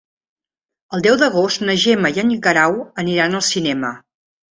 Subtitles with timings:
[0.97, 3.93] El deu d'agost na Gemma i en Guerau aniran al cinema.